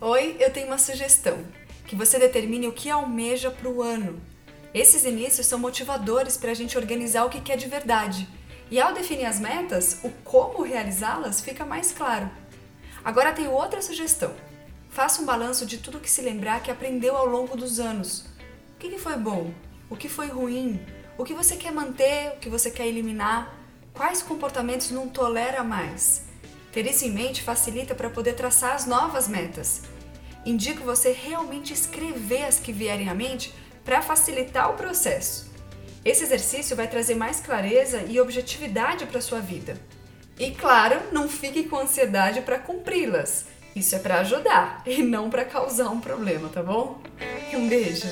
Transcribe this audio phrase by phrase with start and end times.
[0.00, 1.38] Oi, eu tenho uma sugestão:
[1.86, 4.20] que você determine o que almeja para o ano.
[4.74, 8.28] Esses inícios são motivadores para a gente organizar o que quer de verdade.
[8.70, 12.28] E ao definir as metas, o como realizá-las fica mais claro.
[13.04, 14.34] Agora tenho outra sugestão.
[14.90, 18.26] Faça um balanço de tudo que se lembrar que aprendeu ao longo dos anos.
[18.74, 19.54] O que foi bom?
[19.88, 20.84] O que foi ruim?
[21.16, 22.32] O que você quer manter?
[22.32, 23.54] O que você quer eliminar?
[23.92, 26.24] Quais comportamentos não tolera mais?
[26.74, 29.82] Ter isso em mente facilita para poder traçar as novas metas.
[30.44, 35.48] Indico você realmente escrever as que vierem à mente para facilitar o processo.
[36.04, 39.80] Esse exercício vai trazer mais clareza e objetividade para sua vida.
[40.36, 43.44] E claro, não fique com ansiedade para cumpri-las.
[43.76, 47.00] Isso é para ajudar e não para causar um problema, tá bom?
[47.54, 48.08] Um beijo.